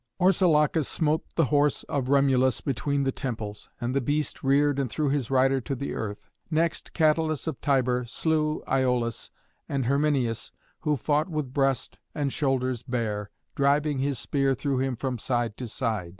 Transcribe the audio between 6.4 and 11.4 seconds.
Next Catillus of Tibur slew Iollas, and Herminius, who fought